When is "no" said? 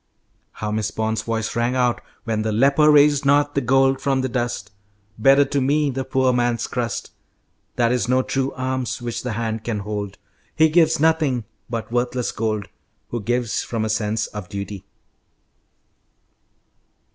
8.09-8.23